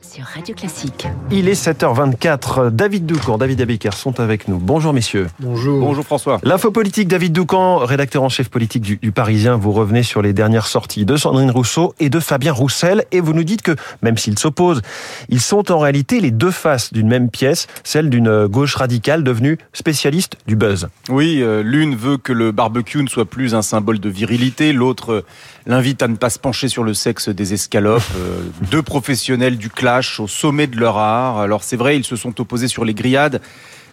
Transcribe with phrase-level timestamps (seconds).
[0.00, 1.06] sur Radio Classique.
[1.30, 2.70] Il est 7h24.
[2.70, 4.58] David Doucan, David Abiker sont avec nous.
[4.58, 5.28] Bonjour messieurs.
[5.40, 5.80] Bonjour.
[5.80, 6.40] Bonjour François.
[6.42, 9.56] L'info politique, David Doucan, rédacteur en chef politique du, du, Parisien.
[9.56, 13.32] Vous revenez sur les dernières sorties de Sandrine Rousseau et de Fabien Roussel et vous
[13.32, 14.82] nous dites que, même s'ils s'opposent,
[15.28, 19.58] ils sont en réalité les deux faces d'une même pièce, celle d'une gauche radicale devenue
[19.72, 20.88] spécialiste du buzz.
[21.08, 25.12] Oui, euh, l'une veut que le barbecue ne soit plus un symbole de virilité, l'autre
[25.12, 25.24] euh,
[25.66, 28.02] l'invite à ne pas se pencher sur le sexe des escalopes.
[28.16, 29.70] Euh, deux professionnels du
[30.18, 31.38] au sommet de leur art.
[31.38, 33.40] Alors c'est vrai, ils se sont opposés sur les grillades,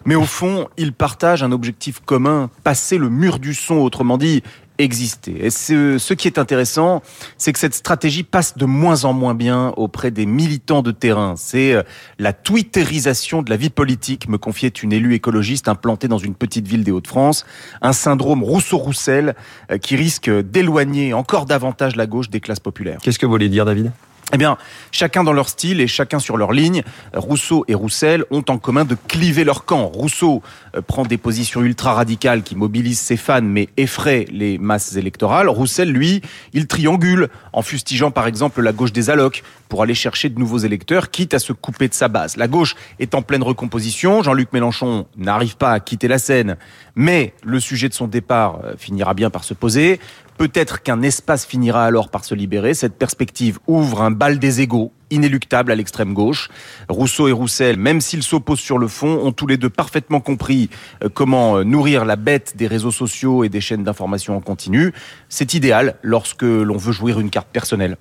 [0.04, 4.42] mais au fond, ils partagent un objectif commun, passer le mur du son, autrement dit,
[4.78, 5.44] exister.
[5.44, 7.02] Et ce, ce qui est intéressant,
[7.36, 11.34] c'est que cette stratégie passe de moins en moins bien auprès des militants de terrain.
[11.36, 11.82] C'est euh,
[12.18, 16.68] la twitterisation de la vie politique, me confiait une élue écologiste implantée dans une petite
[16.68, 17.44] ville des Hauts-de-France,
[17.82, 19.34] un syndrome Rousseau-Roussel
[19.72, 22.98] euh, qui risque d'éloigner encore davantage la gauche des classes populaires.
[23.02, 23.90] Qu'est-ce que vous voulez dire, David?
[24.32, 24.58] Eh bien,
[24.92, 26.82] chacun dans leur style et chacun sur leur ligne,
[27.14, 29.86] Rousseau et Roussel ont en commun de cliver leur camp.
[29.86, 30.42] Rousseau
[30.76, 35.48] euh, prend des positions ultra radicales qui mobilisent ses fans mais effraient les masses électorales.
[35.48, 36.20] Roussel, lui,
[36.52, 40.58] il triangule en fustigeant par exemple la gauche des allocs pour aller chercher de nouveaux
[40.58, 42.36] électeurs, quitte à se couper de sa base.
[42.36, 44.22] La gauche est en pleine recomposition.
[44.22, 46.56] Jean-Luc Mélenchon n'arrive pas à quitter la scène,
[46.94, 50.00] mais le sujet de son départ euh, finira bien par se poser.
[50.38, 52.72] Peut-être qu'un espace finira alors par se libérer.
[52.72, 56.48] Cette perspective ouvre un bal des égaux inéluctable à l'extrême gauche.
[56.88, 60.70] Rousseau et Roussel, même s'ils s'opposent sur le fond, ont tous les deux parfaitement compris
[61.02, 64.92] euh, comment nourrir la bête des réseaux sociaux et des chaînes d'information en continu.
[65.28, 67.96] C'est idéal lorsque l'on veut jouir une carte personnelle.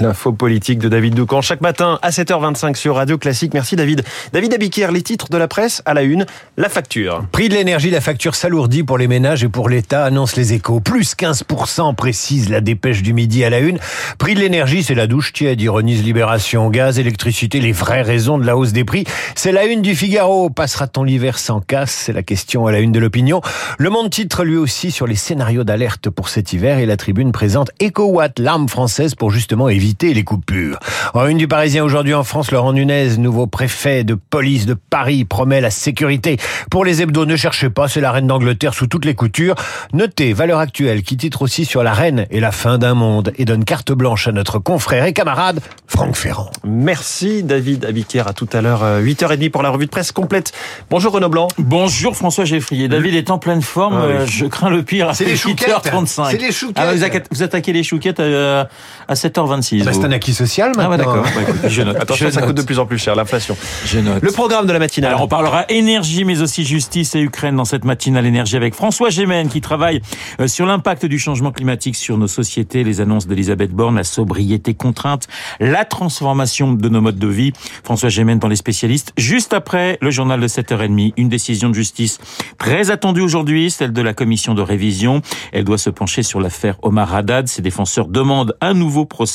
[0.00, 3.54] L'info politique de David Doucan chaque matin à 7h25 sur Radio Classique.
[3.54, 4.04] Merci David.
[4.32, 6.26] David Abiquière, les titres de la presse à la une,
[6.56, 7.24] la facture.
[7.32, 10.80] Prix de l'énergie, la facture s'alourdit pour les ménages et pour l'État, annonce les échos.
[10.80, 13.78] Plus 15% précise la dépêche du midi à la une.
[14.18, 16.70] Prix de l'énergie, c'est la douche tiède, ironise Libération.
[16.70, 19.04] Gaz, électricité, les vraies raisons de la hausse des prix.
[19.34, 20.50] C'est la une du Figaro.
[20.50, 21.92] Passera-t-on l'hiver sans casse?
[21.92, 23.40] C'est la question à la une de l'opinion.
[23.78, 27.32] Le Monde titre lui aussi sur les scénarios d'alerte pour cet hiver et la tribune
[27.32, 30.78] présente EcoWatt, l'arme française pour justement éviter les coupures.
[31.14, 35.24] En une du Parisien aujourd'hui en France, Laurent Nunez, nouveau préfet de police de Paris,
[35.24, 36.36] promet la sécurité.
[36.70, 39.54] Pour les hebdos, ne cherchez pas, c'est la reine d'Angleterre sous toutes les coutures.
[39.92, 43.44] Notez, valeur actuelle, qui titre aussi sur la reine et la fin d'un monde et
[43.44, 46.50] donne carte blanche à notre confrère et camarade Franck Ferrand.
[46.64, 50.52] Merci David Abiquière, à tout à l'heure, 8h30 pour la revue de presse complète.
[50.90, 51.48] Bonjour Renaud Blanc.
[51.58, 52.88] Bonjour François Geffrier.
[52.88, 54.26] David est en pleine forme, Ah oui.
[54.28, 55.68] je crains le pire à C'est les chouquettes.
[55.68, 56.30] 8h35.
[56.30, 56.76] C'est les chouquettes.
[56.78, 56.92] Ah,
[57.30, 58.68] vous, attaquez, les chouquettes à,
[59.08, 59.84] à 7h26.
[59.84, 60.84] Bah, c'est un acquis social maintenant.
[60.86, 61.22] Ah ouais, d'accord.
[61.22, 61.96] Bah, écoute, je note.
[62.00, 62.48] Attention, Je ça note.
[62.48, 63.56] coûte de plus en plus cher, l'inflation.
[63.84, 64.22] Je note.
[64.22, 65.10] Le programme de la matinale.
[65.10, 69.10] Alors on parlera énergie mais aussi justice et Ukraine dans cette matinale énergie avec François
[69.10, 70.00] Gémen qui travaille
[70.40, 74.74] euh, sur l'impact du changement climatique sur nos sociétés, les annonces d'Elisabeth Borne, la sobriété
[74.74, 75.26] contrainte,
[75.60, 77.52] la transformation de nos modes de vie.
[77.84, 79.12] François Gémen dans les spécialistes.
[79.16, 82.18] Juste après le journal de 7h30, une décision de justice
[82.58, 85.20] très attendue aujourd'hui, celle de la commission de révision.
[85.52, 87.48] Elle doit se pencher sur l'affaire Omar Haddad.
[87.48, 89.25] Ses défenseurs demandent un nouveau procès.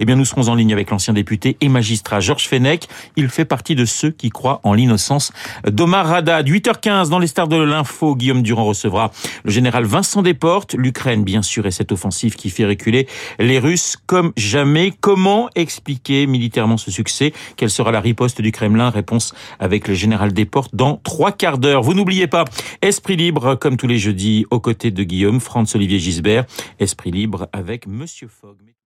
[0.00, 2.88] Eh bien, nous serons en ligne avec l'ancien député et magistrat Georges Fenech.
[3.16, 5.32] Il fait partie de ceux qui croient en l'innocence
[5.66, 6.48] d'Omar Haddad.
[6.48, 9.10] 8h15 dans les stars de l'info, Guillaume Durand recevra
[9.44, 10.74] le général Vincent Desportes.
[10.74, 13.06] L'Ukraine, bien sûr, est cette offensive qui fait reculer
[13.38, 14.92] les Russes comme jamais.
[15.00, 17.32] Comment expliquer militairement ce succès?
[17.56, 18.90] Quelle sera la riposte du Kremlin?
[18.90, 21.82] Réponse avec le général Desportes dans trois quarts d'heure.
[21.82, 22.44] Vous n'oubliez pas,
[22.82, 26.44] Esprit Libre, comme tous les jeudis, aux côtés de Guillaume, Franz-Olivier Gisbert.
[26.78, 28.76] Esprit Libre avec Monsieur Fogg.